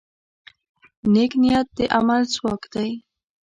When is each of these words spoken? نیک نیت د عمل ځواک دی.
نیک 1.13 1.31
نیت 1.41 1.67
د 1.77 1.79
عمل 1.97 2.21
ځواک 2.35 2.61
دی. 2.73 2.89